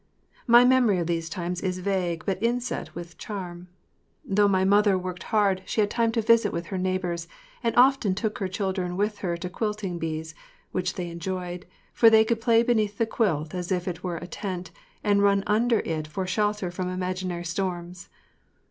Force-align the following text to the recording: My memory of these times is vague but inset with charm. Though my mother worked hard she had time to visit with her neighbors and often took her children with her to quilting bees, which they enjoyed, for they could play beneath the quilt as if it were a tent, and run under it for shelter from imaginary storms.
My 0.47 0.65
memory 0.65 0.97
of 0.97 1.05
these 1.05 1.29
times 1.29 1.61
is 1.61 1.77
vague 1.77 2.25
but 2.25 2.41
inset 2.41 2.95
with 2.95 3.19
charm. 3.19 3.67
Though 4.25 4.47
my 4.47 4.65
mother 4.65 4.97
worked 4.97 5.21
hard 5.29 5.61
she 5.67 5.79
had 5.81 5.91
time 5.91 6.11
to 6.13 6.23
visit 6.23 6.51
with 6.51 6.65
her 6.73 6.79
neighbors 6.79 7.27
and 7.61 7.75
often 7.77 8.15
took 8.15 8.39
her 8.39 8.47
children 8.47 8.97
with 8.97 9.19
her 9.19 9.37
to 9.37 9.47
quilting 9.47 9.99
bees, 9.99 10.33
which 10.71 10.95
they 10.95 11.09
enjoyed, 11.11 11.67
for 11.93 12.09
they 12.09 12.25
could 12.25 12.41
play 12.41 12.63
beneath 12.63 12.97
the 12.97 13.05
quilt 13.05 13.53
as 13.53 13.71
if 13.71 13.87
it 13.87 14.03
were 14.03 14.17
a 14.17 14.25
tent, 14.25 14.71
and 15.03 15.21
run 15.21 15.43
under 15.45 15.81
it 15.81 16.07
for 16.07 16.25
shelter 16.25 16.71
from 16.71 16.89
imaginary 16.89 17.45
storms. 17.45 18.09